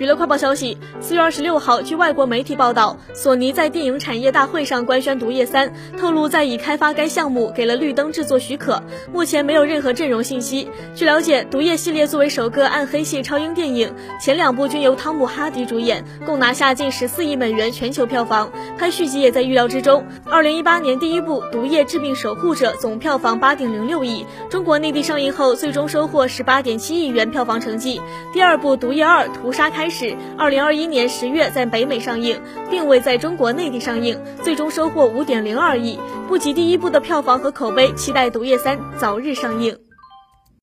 [0.00, 8.82] 娱乐快报消息，四月二十六号，据外国媒体报道，索尼在电影产业大会上官宣《毒液三》，透露在已开发该项目，给了绿灯制作许可，
[9.12, 10.66] 目前没有任何阵容信息。
[10.94, 20.02] 据了解，《毒液》系列作为首个暗黑系超英电影，前两部均由汤姆哈迪主演，共拿下近十四亿美元全球票房，拍续集也在预料之中。
[20.24, 28.00] 二零一八年第一部《毒液：致命守护者》总票房八点零六亿，中国内地上映后最终收获十八点七亿元票房成绩。
[28.32, 32.40] 第二部《毒液二：屠杀开》始，二零二一年十月在北美上映，
[32.70, 35.98] 并未在中国内地上映，最终收获五点零二亿，
[36.28, 37.92] 不及第一部的票房和口碑。
[37.94, 39.76] 期待《毒液三》早日上映。